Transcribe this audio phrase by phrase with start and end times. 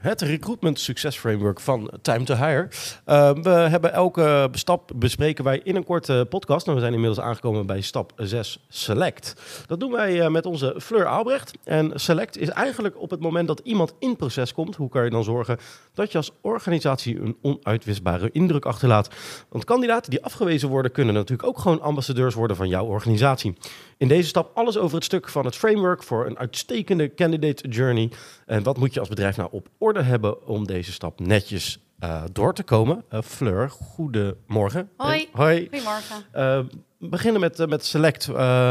[0.00, 2.68] Het recruitment succes framework van Time to Hire.
[3.06, 6.66] Uh, we hebben elke stap bespreken wij in een korte podcast.
[6.66, 9.34] En we zijn inmiddels aangekomen bij stap 6 Select.
[9.66, 11.52] Dat doen wij uh, met onze Fleur Albrecht.
[11.64, 14.76] En Select is eigenlijk op het moment dat iemand in proces komt.
[14.76, 15.58] Hoe kan je dan zorgen
[15.94, 19.08] dat je als organisatie een onuitwisbare indruk achterlaat?
[19.48, 23.56] Want kandidaten die afgewezen worden kunnen natuurlijk ook gewoon ambassadeurs worden van jouw organisatie.
[23.96, 28.10] In deze stap alles over het stuk van het framework voor een uitstekende candidate journey.
[28.46, 32.22] En wat moet je als bedrijf nou op orde hebben om deze stap netjes uh,
[32.32, 33.04] door te komen?
[33.10, 34.90] Uh, Fleur, goedemorgen.
[34.96, 35.28] Hoi.
[35.32, 35.60] hoi.
[35.60, 36.16] Goedemorgen.
[36.34, 38.28] Uh, we beginnen met, met Select,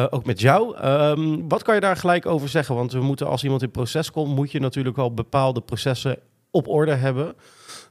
[0.10, 0.86] ook met jou.
[0.86, 2.76] Um, wat kan je daar gelijk over zeggen?
[2.76, 6.20] Want we moeten, als iemand in proces komt, moet je natuurlijk al bepaalde processen
[6.52, 7.36] op orde hebben.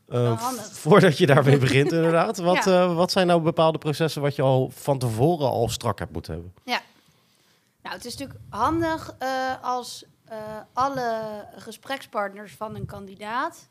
[0.08, 0.40] Uh,
[0.82, 2.38] voordat je daarmee begint, inderdaad.
[2.50, 2.84] Wat, ja.
[2.84, 6.32] uh, wat zijn nou bepaalde processen wat je al van tevoren al strak hebt moeten
[6.32, 6.52] hebben?
[6.64, 6.80] Ja,
[7.82, 9.28] nou, het is natuurlijk handig uh,
[9.62, 10.04] als
[10.72, 13.68] alle gesprekspartners van een kandidaat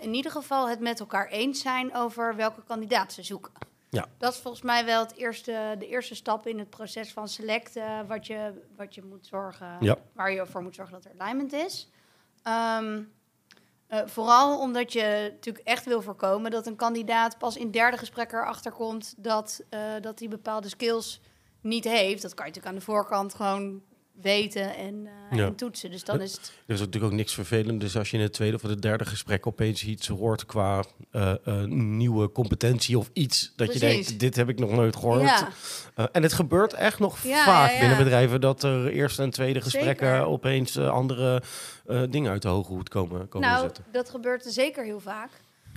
[0.00, 3.52] in ieder geval het met elkaar eens zijn over welke kandidaat ze zoeken.
[3.90, 4.06] Ja.
[4.18, 8.06] Dat is volgens mij wel het eerste, de eerste stap in het proces van selecten,
[8.06, 9.96] wat je, wat je moet zorgen, ja.
[10.12, 11.90] waar je voor moet zorgen dat er alignment is.
[12.80, 13.16] Um,
[13.88, 18.32] Uh, vooral omdat je natuurlijk echt wil voorkomen dat een kandidaat pas in derde gesprek
[18.32, 21.20] erachter komt dat, uh, dat hij bepaalde skills
[21.60, 22.22] niet heeft.
[22.22, 23.82] Dat kan je natuurlijk aan de voorkant gewoon
[24.22, 25.46] weten en, uh, Ja.
[25.46, 25.90] en toetsen.
[25.90, 26.52] Dus dan is het.
[26.66, 27.80] Er is natuurlijk ook niks vervelend.
[27.80, 31.30] Dus als je in het tweede of het derde gesprek opeens iets hoort qua eh,
[31.44, 35.20] eh, nieuwe competentie of iets, dat je denkt, dit heb ik nog nooit gehoord.
[35.22, 35.48] Ja.
[35.94, 39.60] Eh, en het gebeurt echt nog Ja, vaak binnen bedrijven dat er eerste en tweede
[39.60, 40.24] gesprekken Zeker.
[40.26, 41.42] opeens eh, andere
[41.86, 43.84] eh, dingen uit de hoge hoed komen, komen Nou, zetten.
[43.92, 45.30] dat gebeurt zeker heel vaak.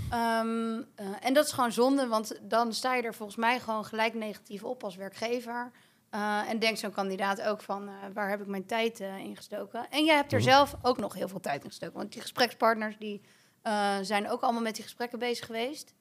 [0.10, 3.86] Ehm, eh, en dat is gewoon zonde, want dan sta je er volgens mij gewoon
[3.86, 5.72] gelijk negatief op als werkgever.
[6.12, 9.36] Eh, en denkt zo'n kandidaat ook van, eh, waar heb ik mijn tijd eh, in
[9.36, 9.90] gestoken?
[9.90, 10.50] En jij hebt er Mhm.
[10.50, 11.98] zelf ook nog heel veel tijd in gestoken.
[11.98, 13.22] Want die gesprekspartners die,
[14.02, 15.94] zijn ook allemaal met die gesprekken bezig geweest.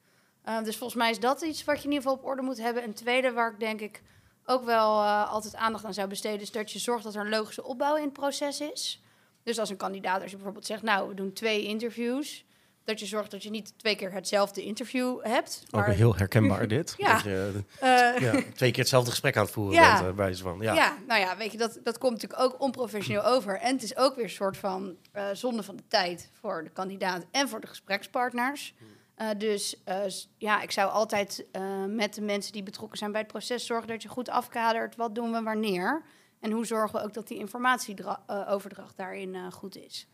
[0.63, 2.83] Dus volgens mij is dat iets wat je in ieder geval op orde moet hebben.
[2.83, 4.01] Een tweede waar ik denk ik
[4.45, 6.41] ook wel altijd aandacht aan zou besteden...
[6.41, 9.01] is dat je zorgt dat er een logische opbouw in het proces is.
[9.43, 10.81] Dus als een kandidaat, als je bijvoorbeeld zegt...
[10.81, 12.45] nou, we doen twee interviews...
[12.91, 15.63] dat je zorgt dat je niet twee keer hetzelfde interview hebt.
[15.71, 16.93] Ook heel herkenbaar dit.
[16.97, 17.13] Ja.
[17.13, 19.93] Dat je eh, ja, twee keer hetzelfde gesprek aan het voeren Ja.
[19.97, 20.59] bent, eh, bij van.
[20.61, 20.73] Ja.
[20.73, 20.97] Ja.
[21.07, 23.59] nou ja, weet je, dat, dat komt natuurlijk ook onprofessioneel over.
[23.59, 26.69] En het is ook weer een soort van eh, zonde van de tijd voor de
[26.69, 28.73] kandidaat en voor de gesprekspartners.
[29.15, 29.97] Eh, dus eh,
[30.37, 33.87] ja, ik zou altijd eh, met de mensen die betrokken zijn bij het proces zorgen
[33.87, 34.95] dat je goed afkadert.
[34.95, 36.01] Wat doen we wanneer?
[36.39, 40.07] En hoe zorgen we ook dat die informatieoverdracht daarin eh, goed is?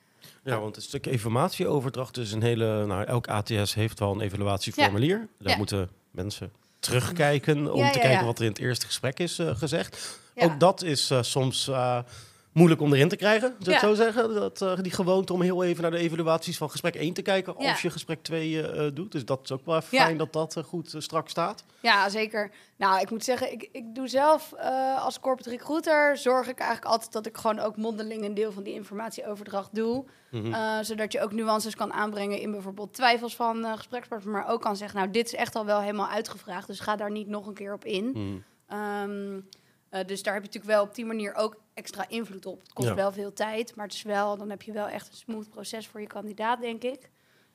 [0.44, 2.86] Ja, want het stuk informatieoverdracht is een hele...
[2.86, 5.28] Nou, elk ATS heeft wel een evaluatieformulier.
[5.40, 9.56] Daar moeten mensen terugkijken om te kijken wat er in het eerste gesprek is eh,
[9.56, 10.20] gezegd.
[10.36, 12.00] Ook dat is eh, soms eh,
[12.58, 13.88] moeilijk om erin te krijgen, zou ik Ja.
[13.88, 14.34] zo zeggen.
[14.34, 17.56] Dat, eh, die gewoonte om heel even naar de evaluaties van gesprek 1 te kijken
[17.58, 17.70] Ja.
[17.70, 19.12] als je gesprek 2 eh, eh, doet.
[19.12, 19.82] Dus dat is ook wel Ja.
[19.82, 21.64] fijn dat dat goed strak staat.
[21.82, 22.52] Ja, zeker.
[22.78, 24.54] Nou, ik moet zeggen, ik, ik doe zelf
[25.00, 26.18] als corporate recruiter...
[26.18, 30.06] zorg ik eigenlijk altijd dat ik gewoon ook mondeling een deel van die informatieoverdracht doe.
[30.32, 30.84] Mhm.
[30.84, 34.34] Zodat je ook nuances kan aanbrengen in bijvoorbeeld twijfels van gesprekspartners...
[34.36, 36.68] maar ook kan zeggen, nou, dit is echt al wel helemaal uitgevraagd...
[36.68, 38.10] dus ga daar niet nog een keer op in.
[38.10, 38.38] Mhm.
[38.68, 39.40] Ehm,
[40.00, 42.60] eh, dus daar heb je natuurlijk wel op die manier ook extra invloed op.
[42.60, 42.96] Het kost Ja.
[42.96, 45.88] wel veel tijd, maar het is wel, dan heb je wel echt een smooth proces
[45.88, 47.10] voor je kandidaat, denk ik.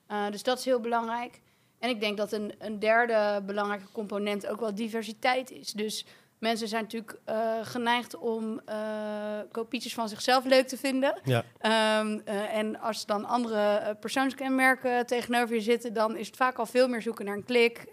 [0.07, 1.41] Eh, dus dat is heel belangrijk.
[1.79, 5.71] En ik denk dat een, een derde belangrijke component ook wel diversiteit is.
[5.71, 6.05] Dus
[6.39, 8.61] mensen zijn natuurlijk eh, geneigd om
[9.51, 11.19] kopietjes van zichzelf leuk te vinden.
[11.23, 11.43] Ja.
[11.57, 16.65] Ehm, eh, en als dan andere persoonskenmerken tegenover je zitten, dan is het vaak al
[16.65, 17.85] veel meer zoeken naar een klik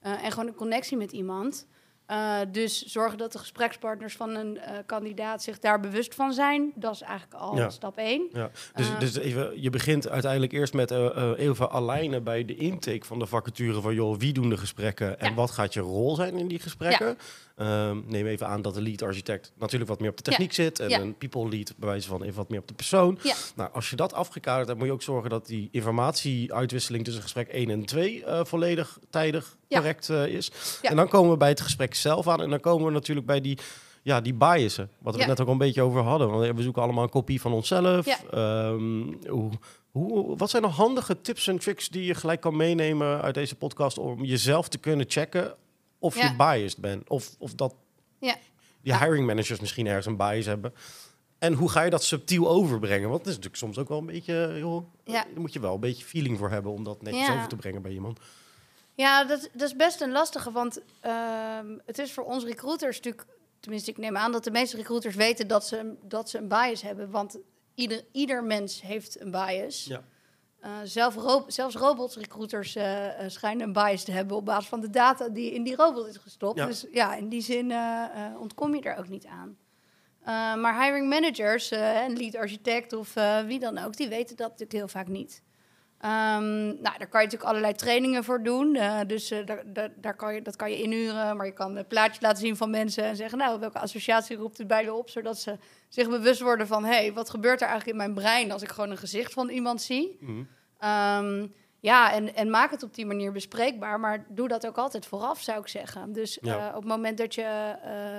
[0.00, 1.66] en gewoon een connectie met iemand.
[2.06, 6.72] Eh, dus zorgen dat de gesprekspartners van een eh, kandidaat zich daar bewust van zijn.
[6.74, 7.70] Dat is eigenlijk al Ja.
[7.70, 8.28] stap één.
[8.32, 8.98] Ja, dus, Eh.
[9.00, 10.90] dus even, je begint uiteindelijk eerst met
[11.36, 15.28] even alignen bij de intake van de vacature van joh, wie doen de gesprekken en
[15.28, 15.34] Ja.
[15.34, 17.18] wat gaat je rol zijn in die gesprekken.
[17.56, 20.78] Ehm, neem even aan dat de lead architect natuurlijk wat meer op de techniek zit
[20.80, 23.18] en een people lead bij wijze van even wat meer op de persoon.
[23.22, 23.34] Ja.
[23.56, 27.48] Nou, als je dat afgekaderd hebt, moet je ook zorgen dat die informatieuitwisseling tussen gesprek
[27.48, 30.50] 1 en 2 eh, volledig tijdig correct is.
[30.82, 30.90] Ja.
[30.90, 33.40] En dan komen we bij het gesprek zelf aan en dan komen we natuurlijk bij
[33.40, 33.58] die
[34.04, 34.90] ja, die biasen.
[34.98, 35.26] Wat we Ja.
[35.28, 36.30] het net ook een beetje over hadden.
[36.30, 38.06] Want we zoeken allemaal een kopie van onszelf.
[38.06, 38.18] Ja.
[38.30, 39.50] Ehm, hoe,
[39.90, 43.54] hoe, wat zijn nog handige tips en tricks die je gelijk kan meenemen uit deze
[43.56, 45.54] podcast om jezelf te kunnen checken
[45.98, 46.22] of Ja.
[46.28, 47.08] je biased bent?
[47.08, 47.74] Of, of dat
[48.20, 48.34] Ja.
[48.82, 50.74] die hiring managers misschien ergens een bias hebben.
[51.38, 53.08] En hoe ga je dat subtiel overbrengen?
[53.08, 55.12] Want het is natuurlijk soms ook wel een beetje, joh, Ja.
[55.12, 57.82] daar moet je wel een beetje feeling voor hebben om dat netjes over te brengen
[57.82, 58.18] bij iemand.
[58.94, 63.26] Ja, dat, dat is best een lastige, want ehm, het is voor ons recruiters natuurlijk...
[63.60, 66.82] Tenminste, ik neem aan dat de meeste recruiters weten dat ze, dat ze een bias
[66.82, 67.10] hebben.
[67.10, 67.38] Want
[67.74, 69.84] ieder, ieder mens heeft een bias.
[69.84, 70.02] Ja.
[70.84, 74.90] Zelf ro- zelfs robots-recruiters eh, eh, schijnen een bias te hebben op basis van de
[74.90, 76.58] data die in die robot is gestopt.
[76.58, 76.66] Ja.
[76.66, 77.72] Dus ja, in die zin
[78.38, 79.56] ontkom je er ook niet aan.
[80.60, 83.14] Maar hiring managers en lead architect of
[83.46, 85.42] wie dan ook, die weten dat natuurlijk heel vaak niet.
[86.02, 88.74] Ehm, nou, daar kan je natuurlijk allerlei trainingen voor doen.
[88.74, 91.36] eh, dus eh, daar, daar, daar kan je, dat kan je inhuren.
[91.36, 93.38] Maar je kan een plaatje laten zien van mensen en zeggen...
[93.38, 95.10] nou, welke associatie roept het bij je op?
[95.10, 95.56] Zodat ze
[95.88, 96.84] zich bewust worden van...
[96.84, 98.52] hé, hey, wat gebeurt er eigenlijk in mijn brein...
[98.52, 100.16] als ik gewoon een gezicht van iemand zie?
[100.20, 100.42] Mhm.
[100.78, 101.46] Ehm,
[101.80, 104.00] ja, en, en maak het op die manier bespreekbaar.
[104.00, 106.12] Maar doe dat ook altijd vooraf, zou ik zeggen.
[106.12, 106.58] Dus Ja.
[106.58, 107.74] eh, op het moment dat je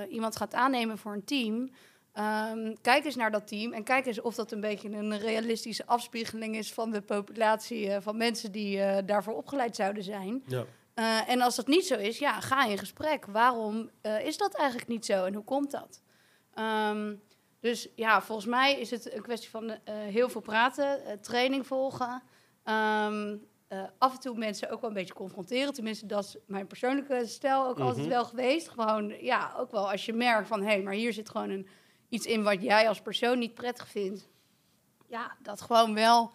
[0.10, 1.72] iemand gaat aannemen voor een team...
[2.13, 5.86] ehm, kijk eens naar dat team en kijk eens of dat een beetje een realistische
[5.86, 10.44] afspiegeling is van de populatie eh, van mensen die eh, daarvoor opgeleid zouden zijn.
[10.48, 10.65] Ja.
[10.94, 13.25] Eh, en als dat niet zo is, ja, ga in gesprek.
[13.25, 13.89] Waarom
[14.24, 16.01] is dat eigenlijk niet zo en hoe komt dat?
[16.54, 17.15] Ehm,
[17.60, 22.24] dus ja, volgens mij is het een kwestie van heel veel praten, training volgen.
[22.63, 23.36] Ehm,
[23.68, 25.74] eh, af en toe mensen ook wel een beetje confronteren.
[25.74, 28.10] Tenminste, dat is mijn persoonlijke stijl ook altijd Mhm.
[28.10, 28.69] wel geweest.
[28.69, 30.62] Gewoon, ja, ook wel als je merkt van...
[30.62, 31.68] hé, hey, maar hier zit gewoon een,
[32.13, 34.30] iets in wat jij als persoon niet prettig vindt.
[35.07, 36.31] Ja, dat gewoon wel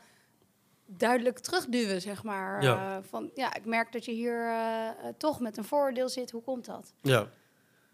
[0.86, 2.62] duidelijk terugduwen, zeg maar.
[2.62, 2.96] Ja.
[2.96, 6.30] Eh, van, ja, ik merk dat je hier eh, eh, toch met een vooroordeel zit.
[6.30, 6.94] Hoe komt dat?
[7.02, 7.28] Ja.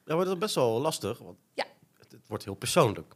[0.04, 1.18] ja, maar dat is best wel lastig.
[1.18, 1.64] Want Ja.
[1.98, 3.14] het, het wordt heel persoonlijk.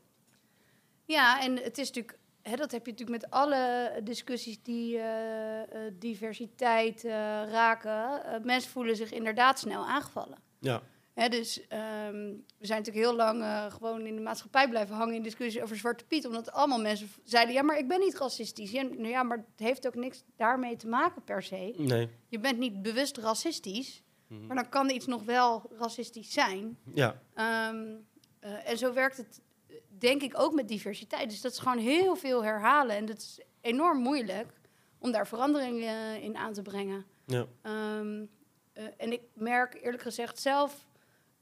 [1.05, 2.19] Ja, en het is natuurlijk...
[2.43, 7.13] Hè, dat heb je natuurlijk met alle discussies die eh, eh, diversiteit eh,
[7.51, 8.21] raken.
[8.45, 10.39] Mensen voelen zich inderdaad snel aangevallen.
[10.59, 10.83] Ja,
[11.29, 12.17] Dus ehm,
[12.59, 15.77] we zijn natuurlijk heel lang eh, gewoon in de maatschappij blijven hangen in discussies over
[15.77, 16.27] Zwarte Piet.
[16.27, 18.71] Omdat allemaal mensen zeiden, ja, maar ik ben niet racistisch.
[18.71, 21.75] Ja, nou ja, maar het heeft ook niks daarmee te maken per se.
[21.77, 22.09] nee.
[22.29, 24.47] Je bent niet bewust racistisch, Mhm.
[24.47, 26.79] maar dan kan iets nog wel racistisch zijn.
[26.95, 27.87] Ja, Ehm,
[28.41, 29.41] eh, en zo werkt het,
[29.99, 31.31] denk ik, ook met diversiteit.
[31.31, 32.97] Dus dat is gewoon heel veel herhalen.
[32.97, 34.53] En dat is enorm moeilijk
[34.99, 37.05] om daar verandering eh, in aan te brengen.
[37.27, 37.47] ja.
[37.63, 38.25] Ehm,
[38.73, 40.87] eh, en ik merk eerlijk gezegd zelf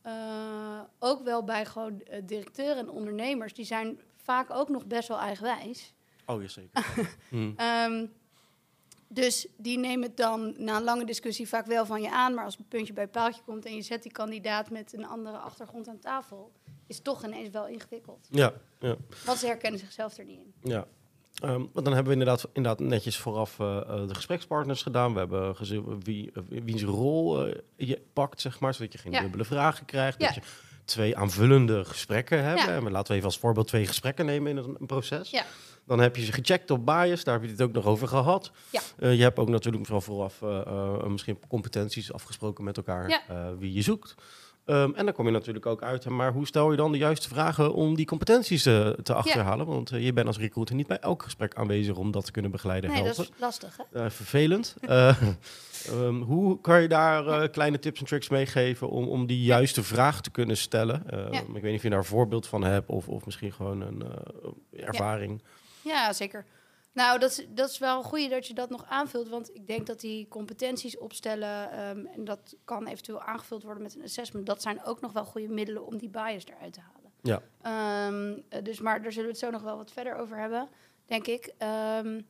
[0.06, 5.08] eh, ook wel bij gewoon eh, directeuren en ondernemers, die zijn vaak ook nog best
[5.08, 5.94] wel eigenwijs.
[6.26, 6.84] Oh, ja, zeker.
[7.30, 7.52] Mhm.
[7.56, 8.06] Ehm,
[9.08, 12.44] dus die nemen het dan na een lange discussie vaak wel van je aan, maar
[12.44, 15.88] als een puntje bij paaltje komt en je zet die kandidaat met een andere achtergrond
[15.88, 16.52] aan tafel,
[16.86, 18.28] is het toch ineens wel ingewikkeld.
[18.30, 18.96] Ja, ja.
[19.24, 20.54] Want ze herkennen zichzelf er niet in.
[20.70, 20.86] Ja.
[21.42, 25.12] Ehm, want dan hebben we inderdaad, inderdaad netjes vooraf eh, eh, de gesprekspartners gedaan.
[25.12, 28.74] We hebben gezien wie, uh, wiens rol eh, je pakt, zeg maar.
[28.74, 29.20] Zodat je geen Ja.
[29.20, 30.20] dubbele vragen krijgt.
[30.20, 30.26] Ja.
[30.26, 30.40] Dat je
[30.84, 32.60] twee aanvullende gesprekken hebt.
[32.60, 32.68] Ja.
[32.68, 35.30] En we- laten we even als voorbeeld twee gesprekken nemen in een, een proces.
[35.30, 35.44] Ja.
[35.86, 37.24] Dan heb je ze gecheckt op bias.
[37.24, 38.50] Daar heb je het ook nog over gehad.
[38.70, 38.80] Ja.
[38.98, 43.22] Eh, je hebt ook natuurlijk vooral vooraf eh, eh, misschien competenties afgesproken met elkaar.
[43.28, 44.14] Eh, wie je zoekt.
[44.66, 47.28] Ehm, en dan kom je natuurlijk ook uit, maar hoe stel je dan de juiste
[47.28, 49.66] vragen om die competenties eh, te achterhalen?
[49.66, 52.50] Want eh, je bent als recruiter niet bij elk gesprek aanwezig om dat te kunnen
[52.50, 53.24] begeleiden en Nee, helpen.
[53.24, 54.04] dat is lastig, hè?
[54.04, 54.74] Eh, vervelend.
[54.86, 55.22] Eh,
[55.92, 60.20] ehm, hoe kan je daar kleine tips en tricks meegeven om, om die juiste vraag
[60.20, 61.02] te kunnen stellen?
[61.10, 61.40] Ja.
[61.40, 64.04] Ik weet niet of je daar een voorbeeld van hebt of, of misschien gewoon een
[64.76, 65.42] ervaring.
[65.82, 66.44] Ja, zeker.
[66.96, 69.28] Nou, dat is, dat is wel een goede dat je dat nog aanvult.
[69.28, 71.70] Want ik denk dat die competenties opstellen...
[71.70, 74.46] ehm, en dat kan eventueel aangevuld worden met een assessment...
[74.46, 77.12] dat zijn ook nog wel goede middelen om die bias eruit te halen.
[77.22, 77.42] Ja.
[77.62, 80.68] Ehm, eh, dus, maar daar zullen we het zo nog wel wat verder over hebben,
[81.06, 81.52] denk ik.
[81.58, 82.20] Ehm,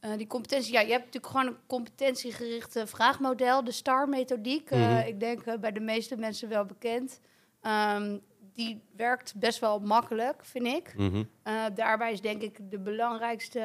[0.00, 4.70] eh, die competentie, ja, je hebt natuurlijk gewoon een competentiegerichte vraagmodel, de STAR-methodiek.
[4.70, 5.06] Eh, Mhm.
[5.06, 7.20] ik denk eh, bij de meeste mensen wel bekend.
[8.52, 10.94] Die werkt best wel makkelijk, vind ik.
[10.96, 11.24] Mhm.
[11.42, 13.60] Eh, daarbij is denk ik de belangrijkste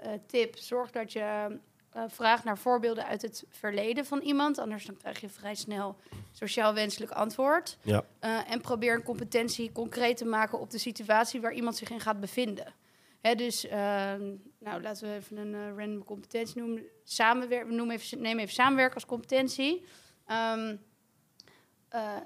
[0.00, 1.58] eh, tip: zorg dat je
[1.90, 4.58] eh, vraagt naar voorbeelden uit het verleden van iemand.
[4.58, 5.96] Anders dan krijg je vrij snel
[6.32, 7.78] sociaal wenselijk antwoord.
[7.82, 8.04] Ja.
[8.46, 12.20] En probeer een competentie concreet te maken op de situatie waar iemand zich in gaat
[12.20, 12.74] bevinden.
[13.20, 14.14] Hè, dus, eh,
[14.58, 16.82] nou, laten we even een random competentie noemen.
[17.04, 19.84] Samenwer we noemen even, neem even samenwerken als competentie.
[20.26, 20.76] Ehm,
[21.88, 22.16] eh,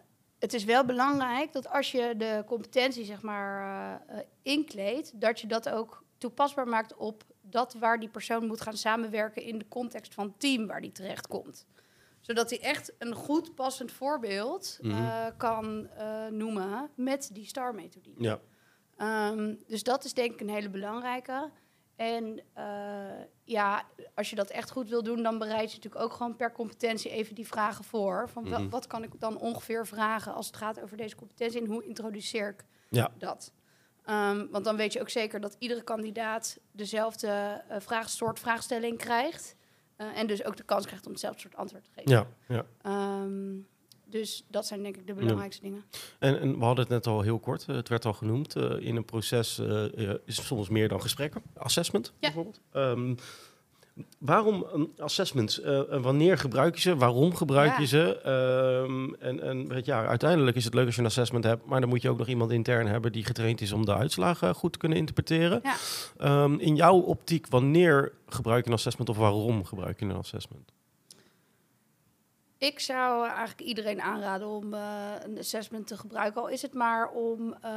[0.45, 3.61] het is wel belangrijk dat als je de competentie zeg maar
[4.09, 8.61] eh, eh, inkleedt, dat je dat ook toepasbaar maakt op dat waar die persoon moet
[8.61, 11.67] gaan samenwerken in de context van het team waar die terecht komt.
[12.21, 14.95] Zodat hij echt een goed passend voorbeeld Mhm.
[15.03, 18.21] eh, kan eh, noemen met die STAR-methodiek.
[18.21, 18.39] Ja.
[18.97, 21.51] Ehm, dus dat is denk ik een hele belangrijke.
[21.97, 22.65] En eh,
[23.45, 23.85] ja,
[24.15, 27.11] als je dat echt goed wil doen, dan bereid je natuurlijk ook gewoon per competentie
[27.11, 28.29] even die vragen voor.
[28.29, 28.69] Van wel- Mhm.
[28.71, 32.49] wat kan ik dan ongeveer vragen als het gaat over deze competentie en hoe introduceer
[32.49, 33.11] ik Ja.
[33.19, 33.53] dat?
[34.05, 38.99] Ehm, want dan weet je ook zeker dat iedere kandidaat dezelfde eh vraag, soort vraagstelling
[38.99, 39.57] krijgt.
[39.97, 42.11] eh, en dus ook de kans krijgt om hetzelfde soort antwoord te geven.
[42.11, 42.65] Ja, ja.
[42.83, 43.55] Ehm,
[44.21, 45.85] dus dat zijn denk ik de belangrijkste dingen.
[46.19, 48.57] En, en we hadden het net al heel kort, eh, het werd al genoemd.
[48.57, 49.85] eh, in een proces eh,
[50.25, 51.43] is het soms meer dan gesprekken.
[51.57, 52.61] Assessment bijvoorbeeld.
[52.73, 53.15] Ehm,
[54.19, 55.61] waarom um, assessments?
[55.61, 56.97] En wanneer gebruik je ze?
[56.97, 57.81] Waarom gebruik Ja.
[57.81, 58.21] je ze?
[58.21, 61.81] Ehm, en en weet ja, uiteindelijk is het leuk als je een assessment hebt, maar
[61.81, 64.73] dan moet je ook nog iemand intern hebben die getraind is om de uitslagen goed
[64.73, 65.61] te kunnen interpreteren.
[65.63, 65.77] Ja.
[66.17, 70.73] Ehm, in jouw optiek, wanneer gebruik je een assessment of waarom gebruik je een assessment?
[72.65, 76.41] Ik zou eigenlijk iedereen aanraden om eh, een assessment te gebruiken.
[76.43, 77.71] Al is het maar om eh,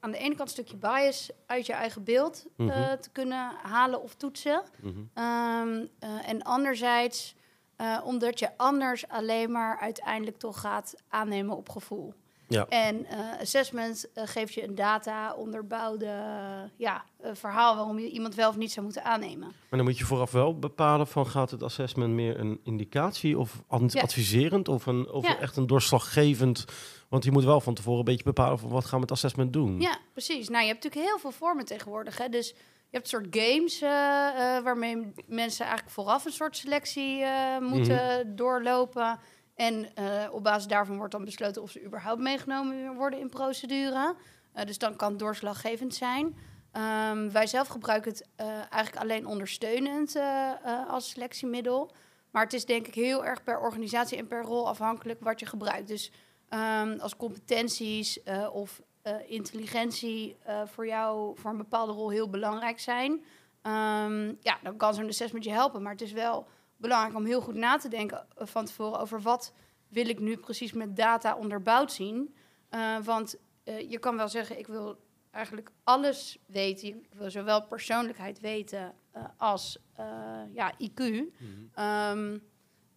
[0.00, 2.96] aan de ene kant een stukje bias uit je eigen beeld eh, Mhm.
[3.00, 4.62] te kunnen halen of toetsen.
[4.82, 4.98] Mhm.
[5.14, 7.34] Ehm, eh, en anderzijds
[7.76, 12.14] eh, omdat je anders alleen maar uiteindelijk toch gaat aannemen op gevoel.
[12.48, 12.66] Ja.
[12.68, 18.34] En eh, assessment eh, geeft je een data onderbouwde eh, ja, verhaal waarom je iemand
[18.34, 19.48] wel of niet zou moeten aannemen.
[19.48, 23.62] Maar dan moet je vooraf wel bepalen van gaat het assessment meer een indicatie of
[23.66, 24.00] ad- Ja.
[24.02, 25.38] adviserend of, een, of Ja.
[25.38, 26.64] echt een doorslaggevend.
[27.08, 29.52] Want je moet wel van tevoren een beetje bepalen van wat gaan we met assessment
[29.52, 29.80] doen.
[29.80, 30.48] Ja, precies.
[30.48, 32.18] Nou, je hebt natuurlijk heel veel vormen tegenwoordig.
[32.18, 32.28] Hè?
[32.28, 32.48] Dus
[32.90, 33.80] je hebt een soort games
[34.64, 39.18] waarmee mensen eigenlijk vooraf een soort selectie eh, moeten doorlopen.
[39.56, 44.14] En eh, op basis daarvan wordt dan besloten of ze überhaupt meegenomen worden in procedure.
[44.52, 46.36] Eh, dus dan kan doorslaggevend zijn.
[46.72, 50.16] Ehm, wij zelf gebruiken het eh, eigenlijk alleen ondersteunend
[50.88, 51.90] als selectiemiddel.
[52.30, 55.46] Maar het is denk ik heel erg per organisatie en per rol afhankelijk wat je
[55.46, 55.88] gebruikt.
[55.88, 56.12] Dus
[56.48, 58.22] ehm, als competenties
[58.52, 58.82] of
[59.26, 63.24] intelligentie voor jou voor een bepaalde rol heel belangrijk zijn,
[63.62, 65.82] ehm, ja, dan kan zo'n assessment je helpen.
[65.82, 69.20] Maar het is wel belangrijk om heel goed na te denken eh, van tevoren over
[69.20, 69.52] wat
[69.88, 72.34] wil ik nu precies met data onderbouwd zien.
[72.68, 76.88] Eh, want eh, je kan wel zeggen, ik wil eigenlijk alles weten.
[76.88, 78.94] Ik wil zowel persoonlijkheid weten
[79.36, 79.78] als
[80.52, 81.00] ja, IQ.
[81.00, 81.30] Mhm.
[81.74, 82.38] Ehm,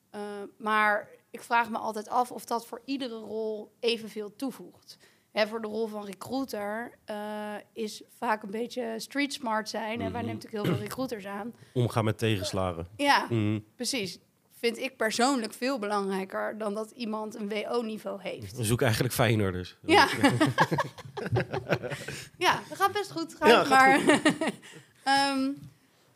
[0.10, 0.22] eh,
[0.58, 4.98] maar ik vraag me altijd af of dat voor iedere rol evenveel toevoegt.
[5.40, 9.92] Hè, voor de rol van recruiter eh, is vaak een beetje street smart zijn.
[9.92, 10.16] En wij Mhm.
[10.18, 11.54] nemen natuurlijk heel veel recruiters aan.
[11.74, 12.88] Omgaan met tegenslagen.
[12.96, 13.60] Ja, Mhm.
[13.76, 14.20] precies.
[14.60, 18.58] Vind ik persoonlijk veel belangrijker dan dat iemand een WO-niveau heeft.
[18.58, 19.78] We zoeken eigenlijk Feyenoorders.
[19.86, 20.08] Ja.
[22.38, 23.36] ja, dat gaat best goed.
[23.40, 24.22] Ja, Gaat, gaat maar,
[25.04, 25.50] Ehm,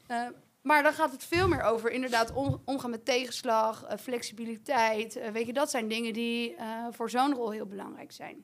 [0.07, 0.27] eh,
[0.61, 5.19] maar dan gaat het veel meer over inderdaad om- omgaan met tegenslag, eh, flexibiliteit.
[5.33, 6.55] weet je, dat zijn dingen die
[6.91, 8.43] voor zo'n rol heel belangrijk zijn.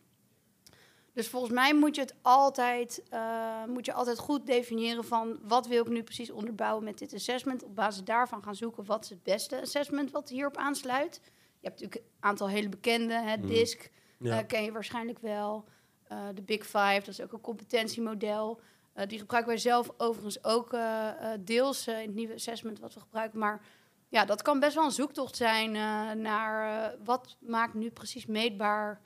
[1.20, 5.68] Dus volgens mij moet je het altijd, eh, moet je altijd goed definiëren van wat
[5.68, 7.64] wil ik nu precies onderbouwen met dit assessment.
[7.64, 11.20] Op basis daarvan gaan zoeken wat is het beste assessment wat hierop aansluit.
[11.60, 13.48] Je hebt natuurlijk een aantal hele bekende, hè, Mhm.
[13.48, 14.38] DISC, Ja.
[14.40, 15.66] eh, ken je waarschijnlijk wel.
[16.08, 18.60] Eh, de Big Five, dat is ook een competentiemodel.
[19.08, 20.76] Die gebruiken wij zelf overigens ook
[21.40, 23.40] deels in het nieuwe assessment wat we gebruiken.
[23.40, 23.62] Maar
[24.10, 25.72] ja, dat kan best wel een zoektocht zijn
[26.22, 29.02] naar wat maakt nu precies meetbaar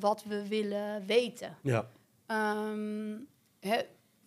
[0.00, 1.56] wat we willen weten.
[1.62, 1.88] ja.
[2.26, 3.16] Ehm,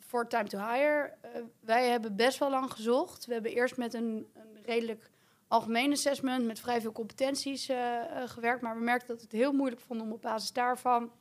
[0.10, 1.30] voor Time to Hire, eh,
[1.60, 3.26] wij hebben best wel lang gezocht.
[3.26, 5.10] We hebben eerst met een, een redelijk
[5.48, 8.62] algemeen assessment met vrij veel competenties eh, eh, gewerkt.
[8.62, 11.12] Maar we merkten dat we het heel moeilijk vonden om op basis daarvan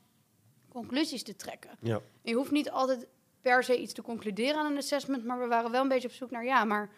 [0.69, 1.69] conclusies te trekken.
[1.79, 2.01] Ja.
[2.21, 3.07] Je hoeft niet altijd
[3.41, 6.13] per se iets te concluderen aan een assessment, maar we waren wel een beetje op
[6.13, 6.89] zoek naar, ja, maar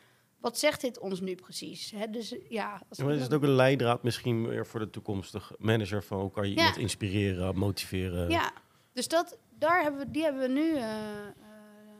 [0.42, 1.92] wat zegt dit ons nu precies?
[1.96, 2.10] Hè?
[2.10, 5.56] Dus ja, als Ja, maar is het ook een leidraad misschien weer voor de toekomstige
[5.58, 6.58] manager van hoe kan je Ja.
[6.58, 8.30] iemand inspireren, motiveren?
[8.30, 8.52] Ja,
[8.94, 10.82] dus dat, daar hebben we, die hebben we nu eh,
[11.28, 11.32] eh,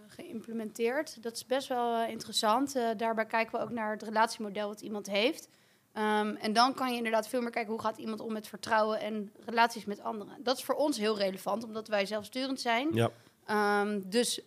[0.08, 1.24] geïmplementeerd.
[1.24, 2.74] Dat is best wel eh, interessant.
[2.98, 5.50] Daarbij kijken we ook naar het relatiemodel wat iemand heeft.
[5.94, 9.00] Ehm, en dan kan je inderdaad veel meer kijken hoe gaat iemand om met vertrouwen
[9.00, 10.38] en relaties met anderen.
[10.44, 12.90] Dat is voor ons heel relevant, omdat wij zelfsturend zijn.
[12.94, 13.10] Ja.
[13.46, 14.42] Ehm, dus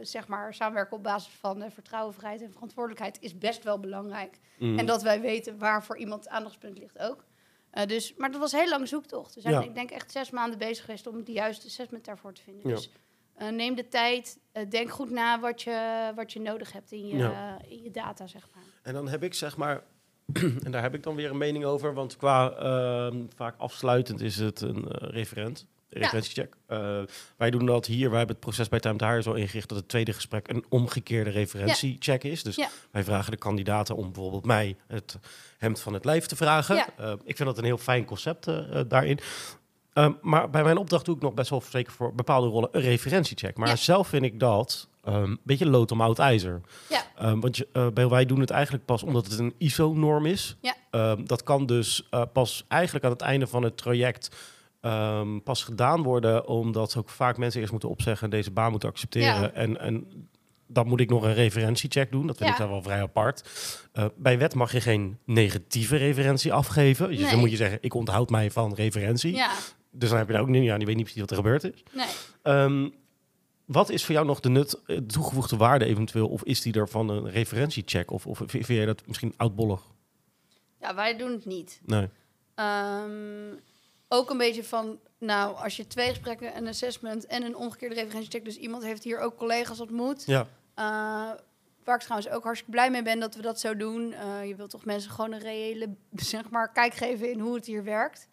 [0.00, 4.38] zeg maar, samenwerken op basis van eh, vertrouwen, vrijheid en verantwoordelijkheid is best wel belangrijk.
[4.58, 4.78] Mhm.
[4.78, 7.24] En dat wij weten waar voor iemand het aandachtspunt ligt ook.
[7.70, 9.34] Eh, dus, maar dat was een heel lang zoektocht.
[9.34, 9.60] We zijn, Ja.
[9.62, 12.68] ik denk, echt zes maanden bezig geweest om de juiste assessment daarvoor te vinden.
[12.68, 12.74] Ja.
[12.74, 12.90] Dus
[13.34, 14.38] eh, neem de tijd,
[14.68, 17.58] denk goed na wat je, wat je nodig hebt in je, Ja.
[17.68, 18.64] in je data, zeg maar.
[18.82, 19.82] En dan heb ik zeg maar,
[20.64, 24.36] en daar heb ik dan weer een mening over, want qua ehm, vaak afsluitend is
[24.36, 25.66] het een referent.
[25.88, 26.54] Referentiecheck.
[26.66, 26.98] Eh,
[27.36, 28.08] wij doen dat hier.
[28.08, 30.64] Wij hebben het proces bij Time to Hire zo ingericht dat het tweede gesprek een
[30.68, 32.42] omgekeerde referentiecheck is.
[32.42, 32.68] Dus Ja.
[32.90, 35.18] wij vragen de kandidaten om bijvoorbeeld mij het
[35.58, 36.76] hemd van het lijf te vragen.
[36.76, 36.86] Ja.
[36.96, 39.18] Eh, ik vind dat een heel fijn concept eh, daarin.
[39.92, 42.80] Ehm, maar bij mijn opdracht doe ik nog best wel zeker voor bepaalde rollen een
[42.80, 43.56] referentiecheck.
[43.56, 43.76] Maar Ja.
[43.76, 46.60] zelf vind ik dat ehm, een beetje lood om oud ijzer.
[46.88, 47.02] Ja.
[47.16, 50.56] Ehm, want je, bij wij doen het eigenlijk pas omdat het een ISO-norm is.
[50.60, 50.74] Ja.
[51.24, 54.28] Dat kan dus pas eigenlijk aan het einde van het traject
[54.86, 58.88] ehm, pas gedaan worden, omdat ook vaak mensen eerst moeten opzeggen en deze baan moeten
[58.88, 59.40] accepteren.
[59.40, 59.50] Ja.
[59.52, 60.28] En, en
[60.66, 62.26] dan moet ik nog een referentiecheck doen.
[62.26, 63.48] Dat vind ik dan wel vrij apart.
[63.92, 67.08] Eh, bij wet mag je geen negatieve referentie afgeven.
[67.08, 67.30] Dus Nee.
[67.30, 69.34] dan moet je zeggen, ik onthoud mij van referentie.
[69.34, 69.50] Ja,
[69.90, 71.64] Dus dan heb je daar ook niet, ja, die weet niet precies wat er gebeurd
[71.64, 71.82] is.
[71.92, 72.06] nee.
[72.42, 72.88] Ehm,
[73.64, 76.28] wat is voor jou nog de nut, eh, de toegevoegde waarde eventueel?
[76.28, 78.10] Of is die er van een referentiecheck?
[78.10, 79.80] Of, of vind jij dat misschien oudbollig?
[80.80, 81.80] Ja, wij doen het niet.
[81.86, 82.08] Nee.
[82.54, 83.54] Ehm,
[84.16, 88.44] ook een beetje van, nou, als je twee gesprekken, een assessment en een omgekeerde referentiecheck,
[88.44, 90.22] dus iemand heeft hier ook collega's ontmoet.
[90.26, 90.84] Ja, Eh,
[91.84, 94.12] waar ik trouwens ook hartstikke blij mee ben dat we dat zo doen.
[94.12, 97.66] Eh, je wilt toch mensen gewoon een reële, zeg maar, kijk geven in hoe het
[97.66, 98.28] hier werkt.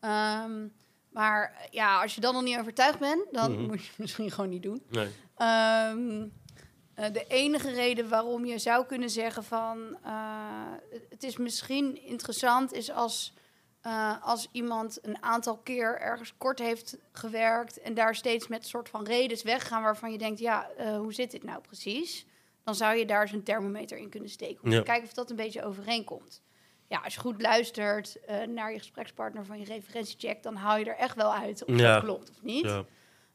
[0.00, 0.66] Ehm,
[1.12, 3.62] maar ja, als je dan nog niet overtuigd bent, dan Mhm.
[3.66, 4.82] moet je het misschien gewoon niet doen.
[4.90, 5.08] nee.
[5.36, 6.26] Ehm,
[6.94, 9.96] eh, de enige reden waarom je zou kunnen zeggen van
[11.10, 13.32] het is misschien interessant is als,
[13.88, 18.88] eh, als iemand een aantal keer ergens kort heeft gewerkt en daar steeds met soort
[18.88, 22.26] van redens weggaan waarvan je denkt, ja, eh, hoe zit dit nou precies?
[22.64, 24.78] Dan zou je daar zo'n thermometer in kunnen steken om Ja.
[24.78, 26.42] te kijken of dat een beetje overeenkomt.
[26.86, 30.84] Ja, als je goed luistert eh, naar je gesprekspartner van je referentiecheck, dan haal je
[30.84, 31.92] er echt wel uit of Ja.
[31.94, 32.64] dat klopt of niet.
[32.64, 32.84] Ja.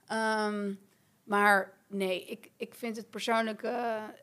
[0.08, 0.74] Ehm,
[1.24, 3.62] maar nee, ik, ik vind het persoonlijk...
[3.64, 3.74] eh,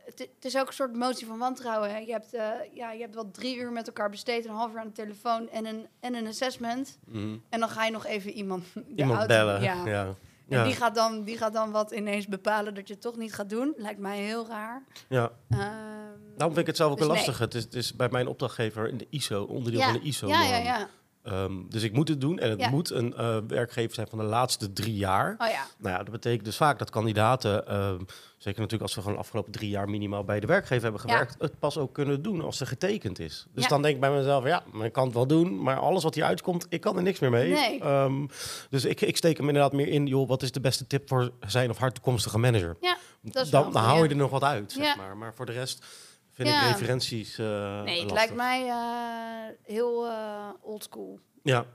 [0.05, 1.91] het, het is ook een soort motie van wantrouwen.
[1.91, 1.99] Hè.
[1.99, 4.79] Je, hebt, eh, ja, je hebt wel drie uur met elkaar besteed, een half uur
[4.79, 6.99] aan de telefoon en een, en een assessment.
[7.07, 7.37] Mhm.
[7.49, 8.65] En dan ga je nog even iemand,
[8.97, 9.63] Iemand auto- bellen.
[9.63, 9.87] Ja.
[9.87, 10.05] Ja.
[10.49, 10.65] En Ja.
[10.65, 13.51] die, gaat dan, die gaat dan wat ineens bepalen dat je het toch niet gaat
[13.51, 13.75] doen.
[13.77, 14.83] Lijkt mij heel raar.
[15.09, 15.31] ja.
[15.51, 15.61] Ehm,
[16.37, 17.27] Daarom vind ik het zelf ook Dus wel nee.
[17.27, 17.45] lastig.
[17.45, 20.27] Het, is, het is bij mijn opdrachtgever in de ISO, onderdeel ja, van de ISO.
[20.29, 20.89] ja, ja, ja.
[21.31, 22.71] Ehm, dus ik moet het doen en het Ja.
[22.71, 25.35] moet een eh, werkgever zijn van de laatste drie jaar.
[25.39, 27.99] Oh ja, Nou ja, dat betekent dus vaak dat kandidaten, ehm,
[28.37, 31.13] zeker natuurlijk als ze gewoon de afgelopen drie jaar minimaal bij de werkgever hebben Ja.
[31.13, 33.47] gewerkt, het pas ook kunnen doen als ze getekend is.
[33.55, 36.15] Dus dan denk ik bij mezelf, ja, ik kan het wel doen, maar alles wat
[36.15, 37.53] hier uitkomt, ik kan er niks meer mee.
[37.53, 37.81] Nee.
[37.81, 38.27] Ehm,
[38.71, 41.31] dus ik, ik steek hem inderdaad meer in, joh, wat is de beste tip voor
[41.47, 42.77] zijn of haar toekomstige manager?
[42.81, 42.97] ja.
[43.23, 45.17] dat is wel dan, dan hou je er nog wat uit, zeg maar.
[45.17, 45.87] Maar voor de rest
[46.47, 46.63] vind Ja.
[46.67, 47.47] ik referenties eh
[47.83, 48.13] Nee, het lastig.
[48.13, 51.19] lijkt mij eh, heel eh oldschool.
[51.43, 51.67] Ja,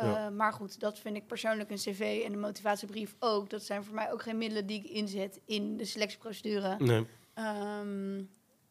[0.00, 0.30] Uh, Ja.
[0.30, 3.50] Maar goed, dat vind ik persoonlijk een cv en een motivatiebrief ook.
[3.50, 6.76] Dat zijn voor mij ook geen middelen die ik inzet in de selectieprocedure.
[6.78, 7.06] nee.
[7.34, 8.22] Ehm,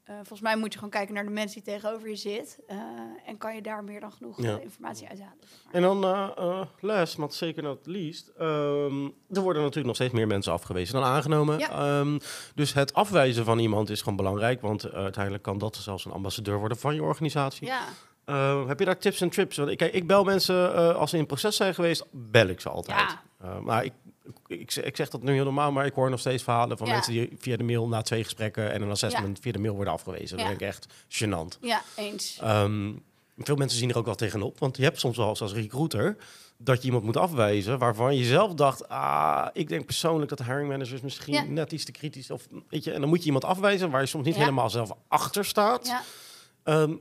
[0.10, 2.60] eh, volgens mij moet je gewoon kijken naar de mensen die tegenover je zit.
[2.68, 2.78] eh,
[3.26, 4.58] en kan je daar meer dan genoeg Ja.
[4.58, 5.34] eh, informatie uithalen.
[5.72, 8.28] En dan uh, last, maar zeker not least.
[8.38, 11.60] ehm, er worden natuurlijk nog steeds meer mensen afgewezen dan aangenomen.
[11.60, 11.70] Ja.
[11.70, 12.20] Ehm,
[12.56, 14.62] dus het afwijzen van iemand is gewoon belangrijk.
[14.62, 17.68] Want uiteindelijk kan dat zelfs een ambassadeur worden van je organisatie.
[17.68, 17.82] Ja,
[18.26, 19.58] Eh, heb je daar tips en trips?
[19.58, 22.70] Want ik, kijk, ik bel mensen als ze in proces zijn geweest, bel ik ze
[22.70, 23.18] altijd.
[23.42, 23.60] Ja.
[23.60, 23.94] Maar ik,
[24.48, 26.94] ik, ik zeg dat nu heel normaal, maar ik hoor nog steeds verhalen van Ja.
[26.94, 29.94] mensen die via de mail na twee gesprekken en een assessment via de mail worden
[29.94, 30.38] afgewezen.
[30.38, 31.60] Dat vind ik echt gênant.
[31.62, 32.38] ja eens.
[32.42, 32.92] Ehm,
[33.38, 36.18] veel mensen zien er ook wel tegenop, want je hebt soms wel als recruiter
[36.58, 40.44] dat je iemand moet afwijzen waarvan je zelf dacht, ah, ik denk persoonlijk dat de
[40.44, 41.44] hiring managers misschien Ja.
[41.44, 44.08] net iets te kritisch of weet je, en dan moet je iemand afwijzen waar je
[44.08, 44.40] soms niet Ja.
[44.40, 45.88] helemaal zelf achter staat.
[45.88, 46.02] Ja.
[46.64, 46.96] Ehm,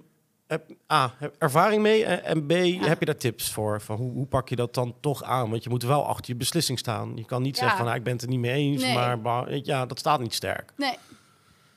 [0.48, 2.50] heb, A, heb ervaring mee en, en B,
[2.86, 3.80] heb je daar tips voor?
[3.80, 5.50] Van hoe, hoe pak je dat dan toch aan?
[5.50, 7.16] Want je moet wel achter je beslissing staan.
[7.16, 7.60] Je kan niet Ja.
[7.60, 8.94] zeggen van, nou, ik ben het er niet mee eens, Nee.
[8.94, 10.72] maar, ja, dat staat niet sterk.
[10.76, 10.96] Nee.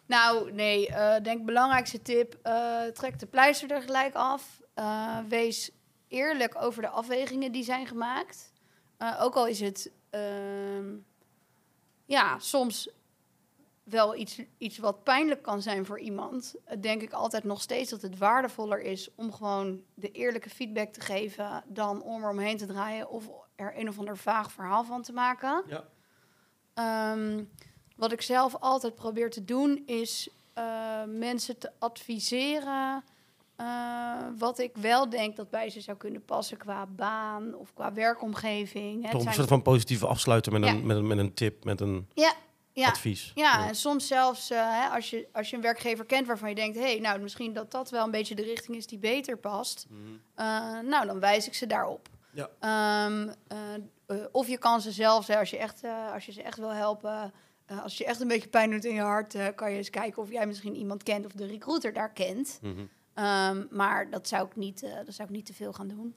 [0.05, 4.61] Nou, nee, eh denk belangrijkste tip, eh, trek de pleister er gelijk af.
[4.73, 5.71] Eh, wees
[6.07, 8.51] eerlijk over de afwegingen die zijn gemaakt.
[8.97, 10.85] Eh, ook al is het ehm,
[12.05, 12.89] ja, soms
[13.83, 18.01] wel iets, iets wat pijnlijk kan zijn voor iemand, denk ik altijd nog steeds dat
[18.01, 22.65] het waardevoller is om gewoon de eerlijke feedback te geven dan om er omheen te
[22.65, 25.63] draaien of er een of ander vaag verhaal van te maken.
[25.67, 25.83] Ja.
[26.73, 27.43] Ehm,
[27.95, 33.03] wat ik zelf altijd probeer te doen, is eh, mensen te adviseren.
[33.55, 37.93] eh, wat ik wel denk dat bij ze zou kunnen passen qua baan of qua
[37.93, 39.09] werkomgeving.
[39.09, 40.69] Toch een soort van positieve afsluiten met, Ja.
[40.71, 42.33] een, met, een, met een tip, met een Ja,
[42.73, 43.31] ja, advies.
[43.35, 46.55] ja, en soms zelfs eh, hè, als, je, als je een werkgever kent waarvan je
[46.55, 46.77] denkt...
[46.77, 49.87] hé, hey, nou, misschien dat dat wel een beetje de richting is die beter past.
[50.35, 52.09] eh, nou, dan wijs ik ze daarop.
[52.33, 52.49] Ja.
[52.59, 53.29] Ehm,
[54.07, 55.81] eh, of je kan ze zelfs, hè, als, je echt,
[56.13, 57.33] als je ze echt wil helpen...
[57.83, 59.35] als je echt een beetje pijn doet in je hart...
[59.55, 62.59] kan je eens kijken of jij misschien iemand kent of de recruiter daar kent.
[62.61, 62.85] Mhm.
[63.13, 66.15] Ehm, maar dat zou, ik niet, dat zou ik niet te veel gaan doen.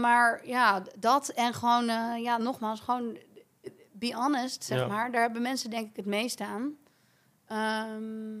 [0.00, 1.84] Maar ja, dat en gewoon,
[2.22, 3.16] ja, nogmaals, gewoon
[4.08, 4.86] be honest, zeg Ja.
[4.86, 5.12] maar.
[5.12, 6.74] Daar hebben mensen denk ik het meest aan.
[7.46, 8.38] Ehm,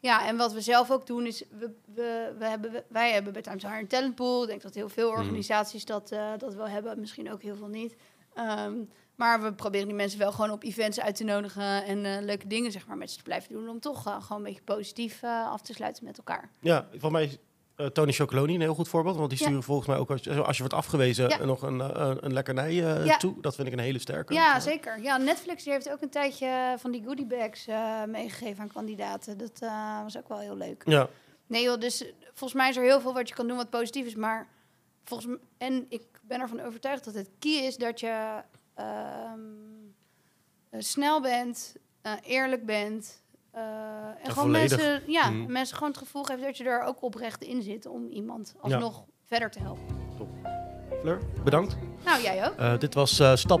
[0.00, 3.42] ja, en wat we zelf ook doen is, we, we, we hebben, wij hebben bij
[3.42, 4.42] Times Hire een talentpool.
[4.42, 5.18] Ik denk dat heel veel Mhm.
[5.20, 7.96] organisaties dat, eh, dat wel hebben, misschien ook heel veel niet.
[8.34, 8.74] Ehm,
[9.14, 12.46] maar we proberen die mensen wel gewoon op events uit te nodigen en eh, leuke
[12.46, 13.68] dingen zeg maar, met ze te blijven doen.
[13.68, 16.50] Om toch eh, gewoon een beetje positief af te sluiten met elkaar.
[16.60, 17.38] Ja, van mij
[17.76, 19.16] eh, Tony Chocoloni een heel goed voorbeeld.
[19.16, 19.44] Want die Ja.
[19.44, 21.38] sturen volgens mij ook als, je- als je wordt afgewezen Ja.
[21.40, 23.16] eh, nog een, eh, een lekkernij eh, Ja.
[23.16, 23.40] toe.
[23.40, 24.34] Dat vind ik een hele sterke.
[24.34, 25.00] Ja, zeker.
[25.02, 27.66] Ja, Netflix die heeft ook een tijdje van die goodie bags
[28.06, 29.38] meegegeven aan kandidaten.
[29.38, 29.58] Dat
[30.02, 30.82] was ook wel heel leuk.
[30.86, 31.08] Ja,
[31.46, 34.06] Nee joh, dus volgens mij is er heel veel wat je kan doen wat positief
[34.06, 34.14] is.
[34.14, 34.46] Maar
[35.04, 38.42] volgens en ik ben ervan overtuigd dat het key is dat je
[38.74, 39.38] ehm,
[40.70, 41.74] eh, snel bent,
[42.22, 43.22] eerlijk bent.
[43.54, 43.60] Eh,
[44.22, 44.76] en gewoon volledig.
[44.78, 45.52] mensen, ja, Mhm.
[45.52, 49.04] mensen gewoon het gevoel geeft dat je er ook oprecht in zit om iemand alsnog
[49.26, 50.02] verder te helpen.
[51.00, 51.76] Fleur, bedankt.
[52.04, 52.54] Nou, jij ook.
[52.56, 53.60] Eh, dit was eh, stap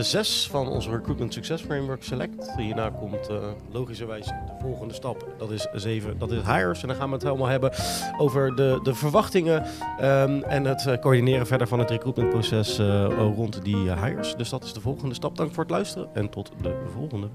[0.00, 2.54] 6 van onze Recruitment Success Framework Select.
[2.56, 3.28] Hierna komt
[3.70, 5.34] logischerwijs de volgende stap.
[5.38, 6.82] Dat is 7, dat is hires.
[6.82, 7.72] En dan gaan we het helemaal hebben
[8.18, 9.64] over de, de verwachtingen
[9.98, 14.36] ehm, en het coördineren verder van het recruitmentproces rond die hires.
[14.36, 15.36] Dus dat is de volgende stap.
[15.36, 17.28] Dank voor het luisteren en tot de volgende.